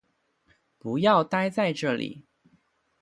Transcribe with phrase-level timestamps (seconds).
[0.79, 2.25] 不要待在这里